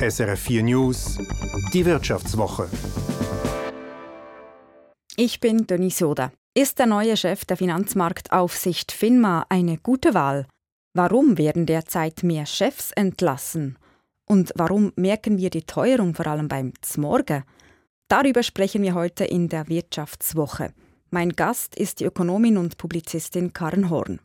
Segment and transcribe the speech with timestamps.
[0.00, 1.18] SRF 4 News,
[1.72, 2.68] die Wirtschaftswoche.
[5.16, 6.30] Ich bin Denise Soda.
[6.54, 10.46] Ist der neue Chef der Finanzmarktaufsicht FINMA eine gute Wahl?
[10.94, 13.76] Warum werden derzeit mehr Chefs entlassen?
[14.24, 17.42] Und warum merken wir die Teuerung vor allem beim Zmorgen?
[18.06, 20.74] Darüber sprechen wir heute in der Wirtschaftswoche.
[21.10, 24.20] Mein Gast ist die Ökonomin und Publizistin Karen Horn.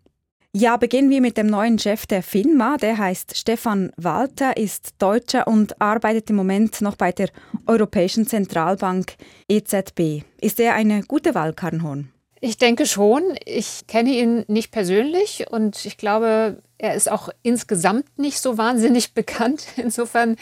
[0.56, 2.78] Ja, beginnen wir mit dem neuen Chef der FINMA.
[2.78, 7.30] Der heißt Stefan Walter, ist Deutscher und arbeitet im Moment noch bei der
[7.66, 9.16] Europäischen Zentralbank
[9.50, 10.22] EZB.
[10.40, 12.12] Ist er eine gute Wahl, Karen Horn?
[12.40, 13.24] Ich denke schon.
[13.46, 19.14] Ich kenne ihn nicht persönlich und ich glaube, er ist auch insgesamt nicht so wahnsinnig
[19.14, 19.66] bekannt.
[19.78, 20.36] Insofern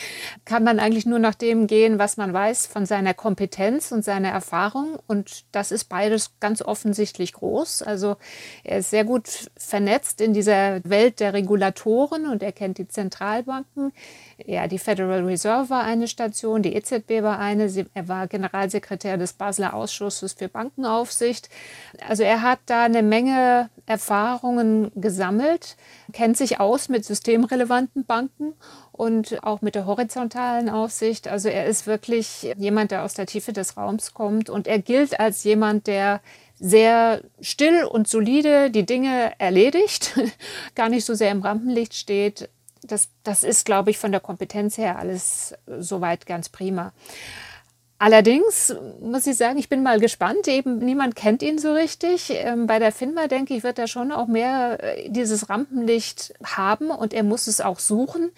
[0.46, 4.30] kann man eigentlich nur nach dem gehen, was man weiß von seiner Kompetenz und seiner
[4.30, 4.98] Erfahrung.
[5.08, 7.84] Und das ist beides ganz offensichtlich groß.
[7.84, 8.18] Also
[8.64, 13.92] er ist sehr gut vernetzt in dieser Welt der Regulatoren und er kennt die Zentralbanken.
[14.46, 17.72] Ja, die Federal Reserve war eine Station, die EZB war eine.
[17.94, 21.50] Er war Generalsekretär des Basler Ausschusses für Bankenaufsicht.
[22.08, 25.76] Also er hat da eine Menge Erfahrungen gesammelt,
[26.22, 28.54] kennt sich aus mit systemrelevanten Banken
[28.92, 31.28] und auch mit der horizontalen Aufsicht.
[31.28, 35.20] Also er ist wirklich jemand, der aus der Tiefe des Raums kommt und er gilt
[35.20, 36.22] als jemand, der
[36.60, 40.14] sehr still und solide die Dinge erledigt,
[40.76, 42.50] gar nicht so sehr im Rampenlicht steht.
[42.84, 46.94] Das, das ist, glaube ich, von der Kompetenz her alles soweit ganz prima.
[48.04, 50.48] Allerdings muss ich sagen, ich bin mal gespannt.
[50.48, 52.32] Eben niemand kennt ihn so richtig.
[52.32, 56.90] Ähm, bei der FINMA denke ich, wird er schon auch mehr äh, dieses Rampenlicht haben
[56.90, 58.32] und er muss es auch suchen.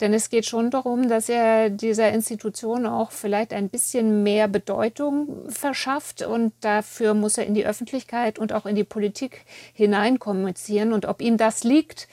[0.00, 5.50] Denn es geht schon darum, dass er dieser Institution auch vielleicht ein bisschen mehr Bedeutung
[5.50, 10.94] verschafft und dafür muss er in die Öffentlichkeit und auch in die Politik hineinkommunizieren.
[10.94, 12.08] Und ob ihm das liegt,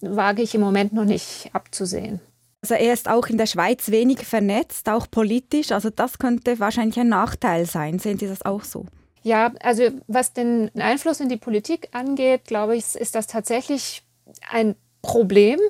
[0.00, 2.20] wage ich im Moment noch nicht abzusehen.
[2.68, 5.70] Also er ist auch in der Schweiz wenig vernetzt, auch politisch.
[5.70, 8.00] Also das könnte wahrscheinlich ein Nachteil sein.
[8.00, 8.86] Sehen Sie das auch so?
[9.22, 14.02] Ja, also was den Einfluss in die Politik angeht, glaube ich, ist das tatsächlich
[14.50, 15.60] ein Problem.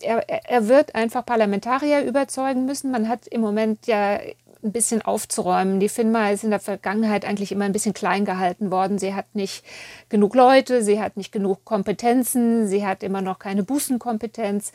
[0.00, 2.92] Er, er wird einfach Parlamentarier überzeugen müssen.
[2.92, 4.20] Man hat im Moment ja
[4.64, 5.78] ein bisschen aufzuräumen.
[5.78, 8.98] Die FINMA ist in der Vergangenheit eigentlich immer ein bisschen klein gehalten worden.
[8.98, 9.64] Sie hat nicht
[10.08, 14.72] genug Leute, sie hat nicht genug Kompetenzen, sie hat immer noch keine Bußenkompetenz.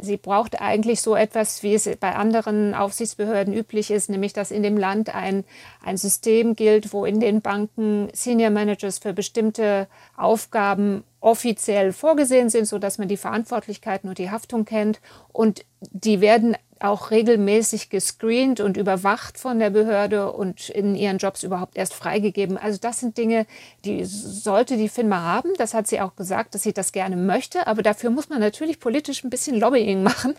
[0.00, 4.62] Sie braucht eigentlich so etwas, wie es bei anderen Aufsichtsbehörden üblich ist, nämlich dass in
[4.62, 5.44] dem Land ein,
[5.84, 12.66] ein System gilt, wo in den Banken Senior Managers für bestimmte Aufgaben offiziell vorgesehen sind,
[12.66, 15.00] sodass man die Verantwortlichkeiten und die Haftung kennt.
[15.32, 21.42] Und die werden auch regelmäßig gescreent und überwacht von der Behörde und in ihren Jobs
[21.42, 22.58] überhaupt erst freigegeben.
[22.58, 23.46] Also das sind Dinge,
[23.84, 25.50] die sollte die FINMA haben.
[25.58, 27.66] Das hat sie auch gesagt, dass sie das gerne möchte.
[27.66, 30.34] Aber dafür muss man natürlich politisch ein bisschen Lobbying machen.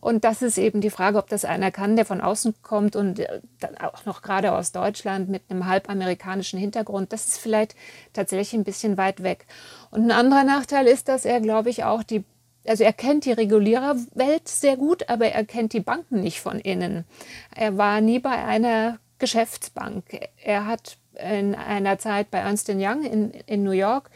[0.00, 3.18] Und das ist eben die Frage, ob das einer kann, der von außen kommt und
[3.18, 7.12] äh, dann auch noch gerade aus Deutschland mit einem halb amerikanischen Hintergrund.
[7.12, 7.74] Das ist vielleicht
[8.12, 9.46] tatsächlich ein bisschen weit weg.
[9.90, 12.24] Und ein anderer Nachteil ist, dass er, glaube ich, auch die
[12.66, 17.04] also er kennt die Reguliererwelt sehr gut, aber er kennt die Banken nicht von innen.
[17.54, 20.04] Er war nie bei einer Geschäftsbank.
[20.42, 24.10] Er hat in einer Zeit bei Ernst Young in, in New York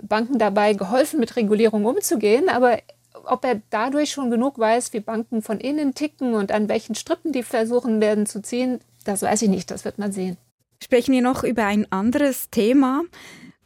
[0.00, 2.78] Banken dabei geholfen, mit Regulierung umzugehen, aber
[3.24, 7.32] ob er dadurch schon genug weiß, wie Banken von innen ticken und an welchen Strippen
[7.32, 10.36] die versuchen werden zu ziehen, das weiß ich nicht, das wird man sehen.
[10.82, 13.02] Sprechen wir noch über ein anderes Thema.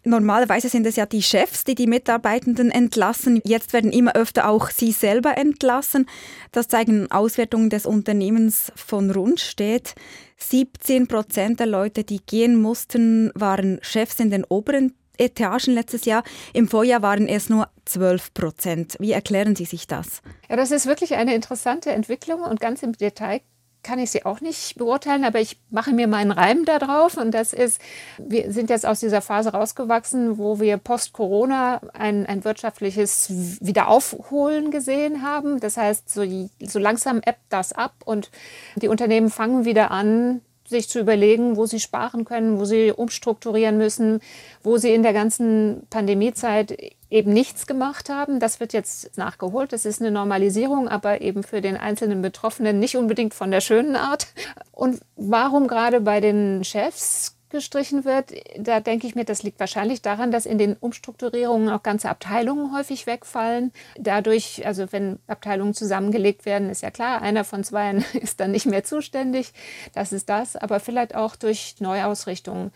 [0.06, 3.40] Normalerweise sind es ja die Chefs, die die Mitarbeitenden entlassen.
[3.44, 6.06] Jetzt werden immer öfter auch sie selber entlassen.
[6.52, 9.96] Das zeigen Auswertungen des Unternehmens von Rundstedt.
[10.36, 16.22] 17 Prozent der Leute, die gehen mussten, waren Chefs in den oberen Etagen letztes Jahr.
[16.52, 18.96] Im Vorjahr waren es nur 12 Prozent.
[19.00, 20.22] Wie erklären Sie sich das?
[20.48, 23.40] Ja, das ist wirklich eine interessante Entwicklung und ganz im Detail
[23.86, 27.16] kann ich sie auch nicht beurteilen, aber ich mache mir meinen Reim darauf.
[27.16, 27.80] Und das ist,
[28.18, 33.28] wir sind jetzt aus dieser Phase rausgewachsen, wo wir post-Corona ein, ein wirtschaftliches
[33.60, 35.60] Wiederaufholen gesehen haben.
[35.60, 36.24] Das heißt, so,
[36.60, 38.32] so langsam ebbt das ab und
[38.74, 43.78] die Unternehmen fangen wieder an, sich zu überlegen, wo sie sparen können, wo sie umstrukturieren
[43.78, 44.20] müssen,
[44.62, 46.76] wo sie in der ganzen Pandemiezeit
[47.10, 48.40] eben nichts gemacht haben.
[48.40, 49.72] Das wird jetzt nachgeholt.
[49.72, 53.96] Das ist eine Normalisierung, aber eben für den einzelnen Betroffenen nicht unbedingt von der schönen
[53.96, 54.26] Art.
[54.72, 60.02] Und warum gerade bei den Chefs gestrichen wird, da denke ich mir, das liegt wahrscheinlich
[60.02, 63.72] daran, dass in den Umstrukturierungen auch ganze Abteilungen häufig wegfallen.
[63.98, 68.66] Dadurch, also wenn Abteilungen zusammengelegt werden, ist ja klar, einer von zwei ist dann nicht
[68.66, 69.52] mehr zuständig.
[69.94, 72.72] Das ist das, aber vielleicht auch durch Neuausrichtungen.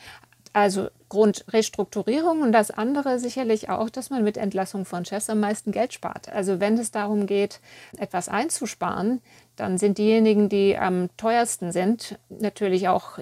[0.53, 5.73] Also Grundrestrukturierung und das andere sicherlich auch, dass man mit Entlassung von Chefs am meisten
[5.73, 6.29] Geld spart.
[6.29, 7.61] Also wenn es darum geht,
[7.99, 9.21] etwas einzusparen,
[9.57, 13.19] dann sind diejenigen, die am teuersten sind, natürlich auch,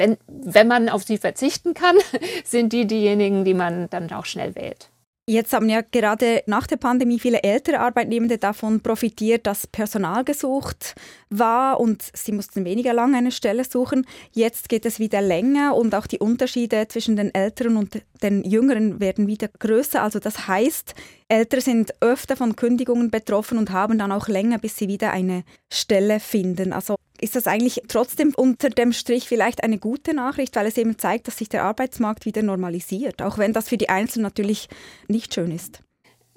[0.00, 1.96] wenn, wenn man auf sie verzichten kann,
[2.44, 4.90] sind die diejenigen, die man dann auch schnell wählt.
[5.28, 10.96] Jetzt haben ja gerade nach der Pandemie viele ältere Arbeitnehmende davon profitiert, dass Personal gesucht
[11.28, 14.08] war und sie mussten weniger lange eine Stelle suchen.
[14.32, 18.98] Jetzt geht es wieder länger und auch die Unterschiede zwischen den Älteren und den Jüngeren
[18.98, 20.02] werden wieder größer.
[20.02, 20.96] Also das heißt,
[21.28, 25.44] Ältere sind öfter von Kündigungen betroffen und haben dann auch länger, bis sie wieder eine
[25.70, 26.72] Stelle finden.
[26.72, 30.98] Also ist das eigentlich trotzdem unter dem Strich vielleicht eine gute Nachricht, weil es eben
[30.98, 34.68] zeigt, dass sich der Arbeitsmarkt wieder normalisiert, auch wenn das für die Einzelnen natürlich
[35.08, 35.80] nicht schön ist.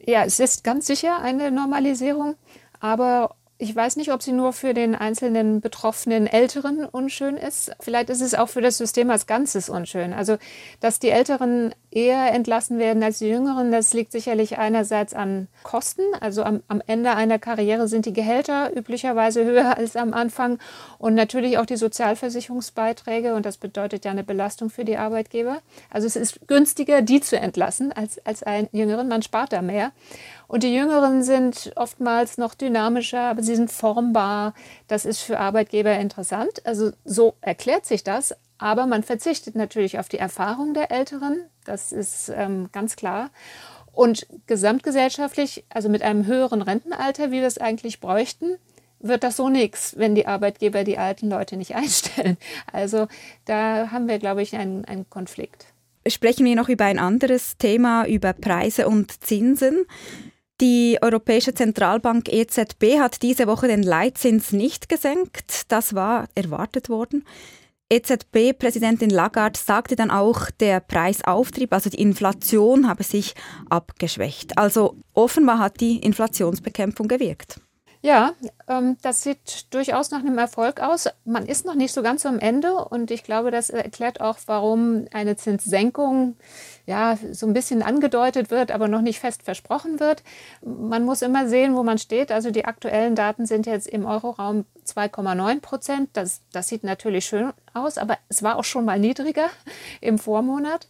[0.06, 2.36] Ja, es ist ganz sicher eine Normalisierung,
[2.80, 7.72] aber ich weiß nicht, ob sie nur für den einzelnen betroffenen Älteren unschön ist.
[7.80, 10.12] Vielleicht ist es auch für das System als Ganzes unschön.
[10.12, 10.36] Also,
[10.82, 16.02] dass die Älteren eher entlassen werden als die Jüngeren, das liegt sicherlich einerseits an Kosten.
[16.20, 20.60] Also am, am Ende einer Karriere sind die Gehälter üblicherweise höher als am Anfang
[20.98, 25.60] und natürlich auch die Sozialversicherungsbeiträge und das bedeutet ja eine Belastung für die Arbeitgeber.
[25.90, 29.08] Also es ist günstiger, die zu entlassen als, als einen Jüngeren.
[29.08, 29.92] Man spart da mehr.
[30.48, 34.54] Und die Jüngeren sind oftmals noch dynamischer, aber sie sind formbar.
[34.88, 36.66] Das ist für Arbeitgeber interessant.
[36.66, 38.36] Also so erklärt sich das.
[38.58, 41.46] Aber man verzichtet natürlich auf die Erfahrung der Älteren.
[41.66, 43.30] Das ist ähm, ganz klar.
[43.92, 48.58] Und gesamtgesellschaftlich, also mit einem höheren Rentenalter, wie wir es eigentlich bräuchten,
[49.00, 52.38] wird das so nichts, wenn die Arbeitgeber die alten Leute nicht einstellen.
[52.72, 53.08] Also
[53.46, 55.66] da haben wir, glaube ich, einen, einen Konflikt.
[56.08, 59.86] Sprechen wir noch über ein anderes Thema, über Preise und Zinsen.
[60.62, 65.64] Die Europäische Zentralbank EZB hat diese Woche den Leitzins nicht gesenkt.
[65.72, 67.26] Das war erwartet worden.
[67.90, 73.36] EZB-Präsidentin Lagarde sagte dann auch, der Preisauftrieb, also die Inflation, habe sich
[73.70, 74.58] abgeschwächt.
[74.58, 77.60] Also offenbar hat die Inflationsbekämpfung gewirkt.
[78.06, 78.34] Ja,
[78.68, 81.08] ähm, das sieht durchaus nach einem Erfolg aus.
[81.24, 85.06] Man ist noch nicht so ganz am Ende und ich glaube, das erklärt auch, warum
[85.14, 86.36] eine Zinssenkung
[86.86, 90.22] ja so ein bisschen angedeutet wird, aber noch nicht fest versprochen wird.
[90.62, 92.30] Man muss immer sehen, wo man steht.
[92.30, 96.10] Also die aktuellen Daten sind jetzt im Euroraum 2,9 Prozent.
[96.12, 99.50] Das, das sieht natürlich schön aus, aber es war auch schon mal niedriger
[100.02, 100.90] im Vormonat.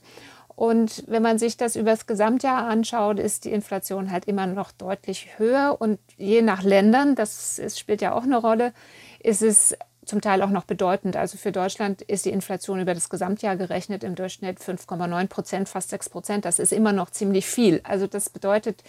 [0.55, 4.71] Und wenn man sich das über das Gesamtjahr anschaut, ist die Inflation halt immer noch
[4.71, 5.77] deutlich höher.
[5.79, 8.73] Und je nach Ländern, das ist, spielt ja auch eine Rolle,
[9.19, 11.15] ist es zum Teil auch noch bedeutend.
[11.15, 15.89] Also für Deutschland ist die Inflation über das Gesamtjahr gerechnet im Durchschnitt 5,9 Prozent, fast
[15.89, 16.45] 6 Prozent.
[16.45, 17.81] Das ist immer noch ziemlich viel.
[17.83, 18.83] Also das bedeutet,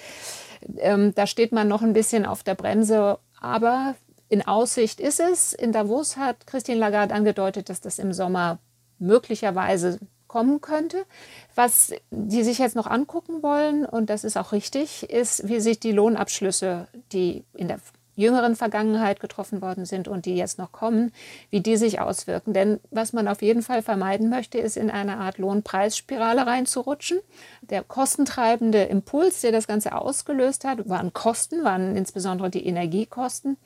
[0.78, 3.18] ähm, da steht man noch ein bisschen auf der Bremse.
[3.40, 3.94] Aber
[4.28, 5.52] in Aussicht ist es.
[5.52, 8.58] In Davos hat Christine Lagarde angedeutet, dass das im Sommer
[8.98, 9.98] möglicherweise
[10.34, 11.06] kommen könnte.
[11.54, 15.78] Was die sich jetzt noch angucken wollen, und das ist auch richtig, ist, wie sich
[15.78, 17.78] die Lohnabschlüsse, die in der
[18.16, 21.12] jüngeren Vergangenheit getroffen worden sind und die jetzt noch kommen,
[21.50, 22.52] wie die sich auswirken.
[22.52, 27.20] Denn was man auf jeden Fall vermeiden möchte, ist in eine Art Lohnpreisspirale reinzurutschen.
[27.62, 33.56] Der kostentreibende Impuls, der das Ganze ausgelöst hat, waren Kosten, waren insbesondere die Energiekosten.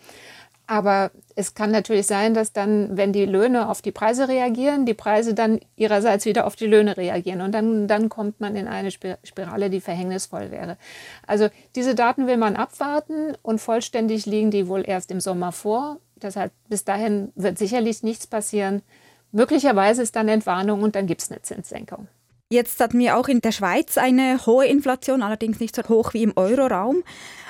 [0.70, 4.93] Aber es kann natürlich sein, dass dann, wenn die Löhne auf die Preise reagieren, die
[4.93, 7.41] Preise dann ihrerseits wieder auf die Löhne reagieren.
[7.41, 10.76] Und dann, dann kommt man in eine Spirale, die verhängnisvoll wäre.
[11.26, 16.00] Also diese Daten will man abwarten und vollständig liegen die wohl erst im Sommer vor.
[16.17, 18.83] Deshalb bis dahin wird sicherlich nichts passieren.
[19.33, 22.09] Möglicherweise ist dann Entwarnung und dann gibt es eine Zinssenkung.
[22.50, 26.23] Jetzt hatten wir auch in der Schweiz eine hohe Inflation, allerdings nicht so hoch wie
[26.23, 27.02] im Euroraum.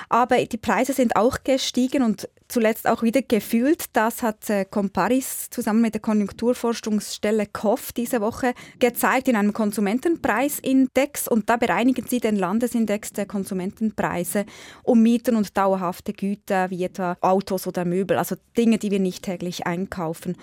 [0.09, 3.85] Aber die Preise sind auch gestiegen und zuletzt auch wieder gefühlt.
[3.93, 11.27] Das hat äh, Comparis zusammen mit der Konjunkturforschungsstelle KOF diese Woche gezeigt in einem Konsumentenpreisindex.
[11.27, 14.45] Und da bereinigen sie den Landesindex der Konsumentenpreise
[14.81, 19.23] um Mieten und dauerhafte Güter wie etwa Autos oder Möbel, also Dinge, die wir nicht
[19.23, 20.35] täglich einkaufen.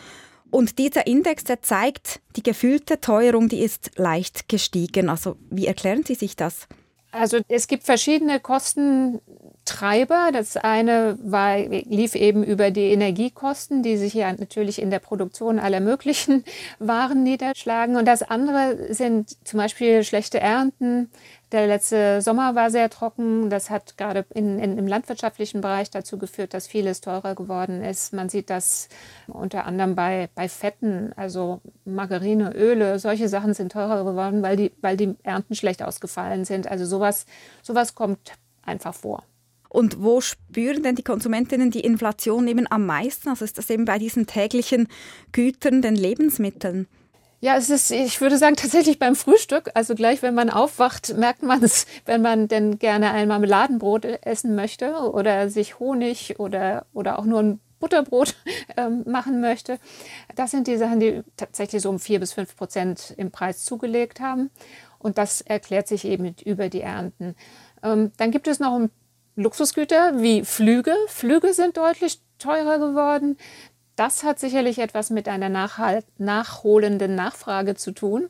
[0.51, 5.09] Und dieser Index, der zeigt, die gefühlte Teuerung, die ist leicht gestiegen.
[5.09, 6.69] Also wie erklären Sie sich das?
[7.11, 8.41] Also es gibt verschiedene
[9.67, 10.31] Kostentreiber.
[10.33, 15.59] Das eine war, lief eben über die Energiekosten, die sich ja natürlich in der Produktion
[15.59, 16.45] aller möglichen
[16.79, 17.97] Waren niederschlagen.
[17.97, 21.11] Und das andere sind zum Beispiel schlechte Ernten,
[21.53, 23.51] der letzte Sommer war sehr trocken.
[23.51, 28.13] Das hat gerade in, in, im landwirtschaftlichen Bereich dazu geführt, dass vieles teurer geworden ist.
[28.13, 28.89] Man sieht das
[29.29, 34.73] unter anderem bei, bei Fetten, also Margarine, Öle, solche Sachen sind teurer geworden, weil die,
[34.81, 36.67] weil die Ernten schlecht ausgefallen sind.
[36.67, 37.27] Also sowas,
[37.63, 38.33] sowas kommt
[38.63, 39.23] einfach vor.
[39.77, 43.29] Und wo spüren denn die Konsumentinnen die Inflation eben am meisten?
[43.29, 44.89] Also ist das eben bei diesen täglichen
[45.33, 46.89] Gütern, den Lebensmitteln?
[47.41, 49.71] Ja, es ist, ich würde sagen, tatsächlich beim Frühstück.
[49.75, 54.55] Also gleich, wenn man aufwacht, merkt man es, wenn man denn gerne ein Marmeladenbrot essen
[54.55, 58.35] möchte oder sich Honig oder, oder auch nur ein Butterbrot
[58.79, 59.79] ähm, machen möchte.
[60.37, 64.21] Das sind die Sachen, die tatsächlich so um vier bis fünf Prozent im Preis zugelegt
[64.21, 64.49] haben.
[64.99, 67.35] Und das erklärt sich eben über die Ernten.
[67.83, 68.89] Ähm, dann gibt es noch
[69.37, 70.95] Luxusgüter wie Flüge.
[71.09, 73.37] Flüge sind deutlich teurer geworden.
[73.97, 78.29] Das hat sicherlich etwas mit einer nachholenden Nachfrage zu tun.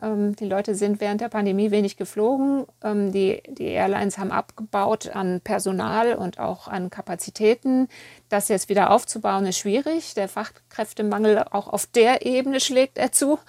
[0.00, 2.66] Ähm, die Leute sind während der Pandemie wenig geflogen.
[2.84, 7.88] Ähm, die, die Airlines haben abgebaut an Personal und auch an Kapazitäten.
[8.28, 10.14] Das jetzt wieder aufzubauen ist schwierig.
[10.14, 13.40] Der Fachkräftemangel auch auf der Ebene schlägt er zu.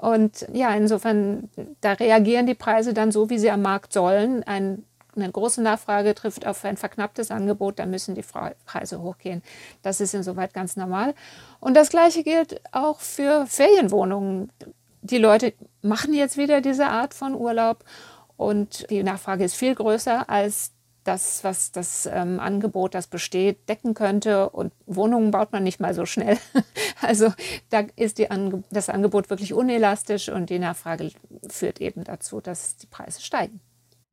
[0.00, 1.50] Und ja, insofern,
[1.82, 4.42] da reagieren die Preise dann so, wie sie am Markt sollen.
[4.44, 4.84] Ein
[5.16, 8.24] eine große Nachfrage trifft auf ein verknapptes Angebot, dann müssen die
[8.64, 9.42] Preise hochgehen.
[9.82, 11.14] Das ist insoweit ganz normal.
[11.60, 14.52] Und das Gleiche gilt auch für Ferienwohnungen.
[15.02, 17.84] Die Leute machen jetzt wieder diese Art von Urlaub
[18.36, 20.72] und die Nachfrage ist viel größer als
[21.04, 24.50] das, was das ähm, Angebot, das besteht, decken könnte.
[24.50, 26.38] Und Wohnungen baut man nicht mal so schnell.
[27.02, 27.32] Also
[27.70, 31.12] da ist Ange das Angebot wirklich unelastisch und die Nachfrage
[31.48, 33.60] führt eben dazu, dass die Preise steigen.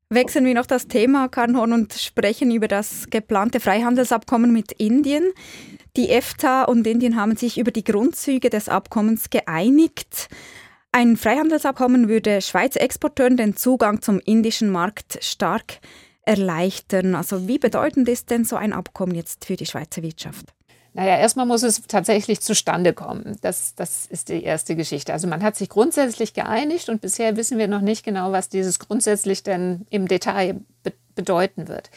[0.10, 5.34] Wechseln wir noch das Thema, Karnhorn, und sprechen über das geplante Freihandelsabkommen mit Indien.
[5.98, 10.30] Die EFTA und Indien haben sich über die Grundzüge des Abkommens geeinigt.
[10.94, 15.80] Ein Freihandelsabkommen würde Schweizer Exporteuren den Zugang zum indischen Markt stark
[16.22, 17.14] erleichtern.
[17.14, 20.57] Also wie bedeutend ist denn so ein Abkommen jetzt für die Schweizer Wirtschaft?
[20.98, 23.38] Naja, erstmal muss es tatsächlich zustande kommen.
[23.42, 25.14] Das, das ist die erste Geschichte.
[25.14, 28.80] Also man hat sich grundsätzlich geeinigt und bisher wissen wir noch nicht genau, was dieses
[28.80, 31.92] grundsätzlich denn im Detail be bedeuten wird.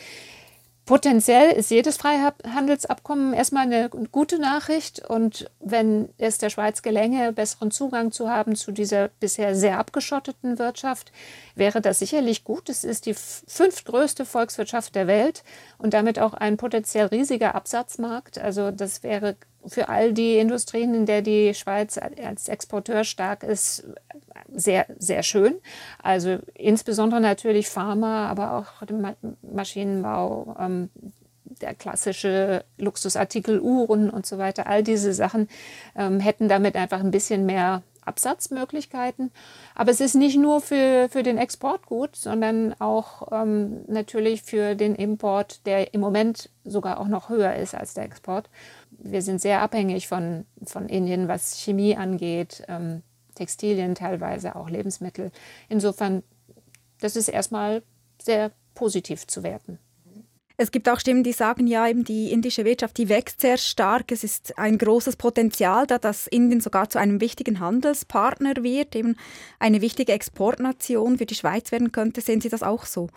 [0.91, 5.09] Potenziell ist jedes Freihandelsabkommen erstmal eine gute Nachricht.
[5.09, 10.59] Und wenn es der Schweiz gelänge, besseren Zugang zu haben zu dieser bisher sehr abgeschotteten
[10.59, 11.13] Wirtschaft,
[11.55, 12.69] wäre das sicherlich gut.
[12.69, 15.45] Es ist die fünftgrößte Volkswirtschaft der Welt
[15.79, 18.39] und damit auch ein potenziell riesiger Absatzmarkt.
[18.39, 19.37] Also das wäre
[19.67, 23.85] für all die Industrien, in der die Schweiz als Exporteur stark ist,
[24.53, 25.57] sehr, sehr schön.
[26.03, 28.83] Also insbesondere natürlich Pharma, aber auch
[29.43, 30.91] Maschinenbau, ähm,
[31.45, 34.67] der klassische Luxusartikel, Uhren und so weiter.
[34.67, 35.49] All diese Sachen
[35.97, 39.31] ähm, hätten damit einfach ein bisschen mehr Absatzmöglichkeiten.
[39.75, 44.75] Aber es ist nicht nur für, für den Export gut, sondern auch ähm, natürlich für
[44.75, 48.49] den Import, der im Moment sogar auch noch höher ist als der Export.
[48.91, 53.03] Wir sind sehr abhängig von, von Indien, was Chemie angeht, ähm,
[53.35, 55.31] Textilien teilweise, auch Lebensmittel.
[55.69, 56.23] Insofern,
[57.01, 57.83] das ist erstmal
[58.21, 59.79] sehr positiv zu werten.
[60.63, 64.13] Es gibt auch Stimmen, die sagen, ja, eben die indische Wirtschaft, die wächst sehr stark.
[64.13, 69.17] Es ist ein großes Potenzial da, dass Indien sogar zu einem wichtigen Handelspartner wird, eben
[69.59, 72.21] eine wichtige Exportnation für die Schweiz werden könnte.
[72.21, 73.09] Sehen Sie das auch so?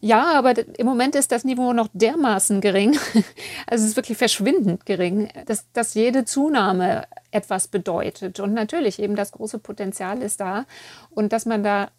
[0.00, 2.98] Ja, aber im Moment ist das Niveau noch dermaßen gering,
[3.68, 8.40] also es ist wirklich verschwindend gering, dass, dass jede Zunahme etwas bedeutet.
[8.40, 10.66] Und natürlich eben das große Potenzial ist da
[11.10, 11.92] und dass man da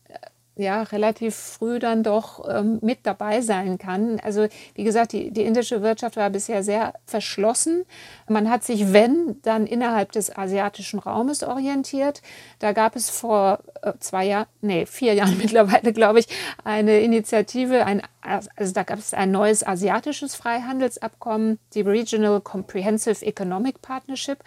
[0.60, 4.20] ja, relativ früh dann doch ähm, mit dabei sein kann.
[4.20, 7.86] Also wie gesagt, die, die indische Wirtschaft war bisher sehr verschlossen.
[8.28, 12.22] Man hat sich, wenn, dann innerhalb des asiatischen Raumes orientiert.
[12.60, 16.28] Da gab es vor äh, zwei Jahren, nee, vier Jahren mittlerweile, glaube ich,
[16.66, 23.82] eine Initiative, ein, also da gab es ein neues asiatisches Freihandelsabkommen, die Regional Comprehensive Economic
[23.82, 24.40] Partnership.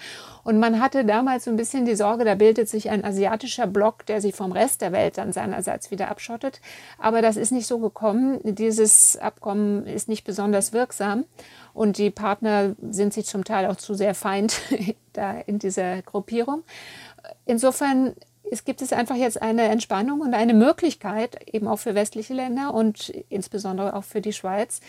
[0.45, 4.04] Und man hatte damals so ein bisschen die Sorge, da bildet sich ein asiatischer Block,
[4.07, 6.61] der sich vom Rest der Welt dann seinerseits wieder abschottet.
[6.99, 8.40] Aber das ist nicht so gekommen.
[8.42, 11.25] Dieses Abkommen ist nicht besonders wirksam.
[11.75, 14.61] Und die Partner sind sich zum Teil auch zu sehr feind
[15.12, 16.64] da in dieser Gruppierung.
[17.47, 18.14] Insofern
[18.52, 22.75] es gibt es einfach jetzt eine Entspannung und eine Möglichkeit, eben auch für westliche Länder
[22.75, 24.80] und insbesondere auch für die Schweiz,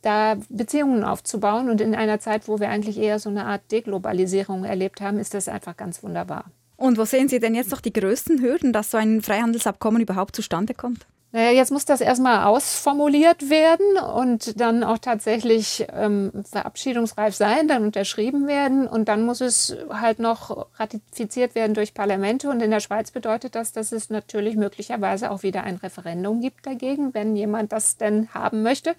[0.00, 1.68] da Beziehungen aufzubauen.
[1.68, 5.34] Und in einer Zeit, wo wir eigentlich eher so eine Art Deglobalisierung erlebt haben, ist
[5.34, 6.46] das einfach ganz wunderbar.
[6.76, 10.36] Und wo sehen Sie denn jetzt noch die größten Hürden, dass so ein Freihandelsabkommen überhaupt
[10.36, 11.06] zustande kommt?
[11.36, 17.84] Naja, jetzt muss das erstmal ausformuliert werden und dann auch tatsächlich ähm, verabschiedungsreif sein, dann
[17.84, 22.48] unterschrieben werden und dann muss es halt noch ratifiziert werden durch Parlamente.
[22.48, 26.64] Und in der Schweiz bedeutet das, dass es natürlich möglicherweise auch wieder ein Referendum gibt
[26.64, 28.94] dagegen, wenn jemand das denn haben möchte.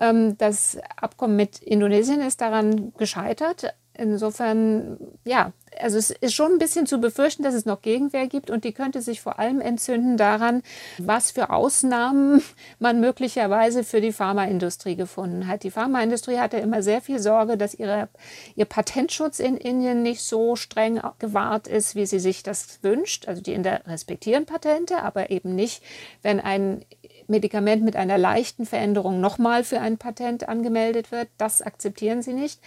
[0.00, 6.58] Ähm, das Abkommen mit Indonesien ist daran gescheitert Insofern, ja, also es ist schon ein
[6.58, 10.16] bisschen zu befürchten, dass es noch Gegenwehr gibt und die könnte sich vor allem entzünden
[10.16, 10.62] daran,
[10.98, 12.42] was für Ausnahmen
[12.78, 15.62] man möglicherweise für die Pharmaindustrie gefunden hat.
[15.62, 18.08] Die Pharmaindustrie hatte immer sehr viel Sorge, dass ihre,
[18.54, 23.28] ihr Patentschutz in Indien nicht so streng gewahrt ist, wie sie sich das wünscht.
[23.28, 25.82] Also die respektieren Patente, aber eben nicht,
[26.22, 26.84] wenn ein
[27.28, 31.28] Medikament mit einer leichten Veränderung nochmal für ein Patent angemeldet wird.
[31.38, 32.60] Das akzeptieren sie nicht.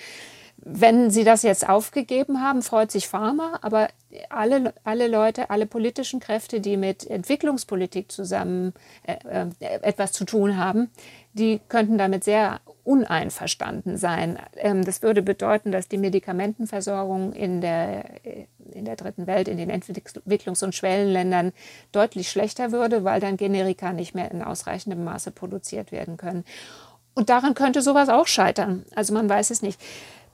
[0.61, 3.87] Wenn Sie das jetzt aufgegeben haben, freut sich Pharma, aber
[4.29, 8.73] alle, alle Leute, alle politischen Kräfte, die mit Entwicklungspolitik zusammen
[9.03, 9.47] äh, äh,
[9.81, 10.89] etwas zu tun haben,
[11.33, 14.37] die könnten damit sehr uneinverstanden sein.
[14.57, 18.25] Ähm, das würde bedeuten, dass die Medikamentenversorgung in der,
[18.73, 21.53] in der dritten Welt, in den Entwicklungs- und Schwellenländern
[21.91, 26.43] deutlich schlechter würde, weil dann Generika nicht mehr in ausreichendem Maße produziert werden können.
[27.15, 28.85] Und daran könnte sowas auch scheitern.
[28.95, 29.79] Also man weiß es nicht.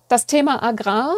[0.08, 1.14] Das Thema Agrar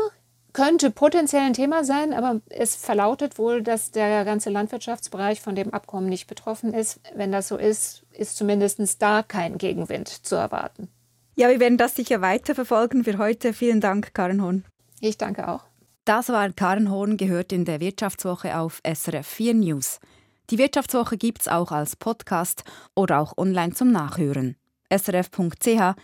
[0.54, 5.74] könnte potenziell ein Thema sein, aber es verlautet wohl, dass der ganze Landwirtschaftsbereich von dem
[5.74, 7.00] Abkommen nicht betroffen ist.
[7.14, 10.88] Wenn das so ist, ist zumindest da kein Gegenwind zu erwarten.
[11.36, 13.04] Ja, wir werden das sicher weiter verfolgen.
[13.04, 14.64] Für heute vielen Dank, Karen Horn.
[15.00, 15.66] Ich danke auch.
[16.06, 20.00] Das war Karen Horn, gehört in der Wirtschaftswoche auf SRF 4 News.
[20.50, 22.64] Die Wirtschaftswoche gibt es auch als Podcast
[22.96, 24.56] oder auch online zum Nachhören.
[24.90, 25.98] srf.ch-audio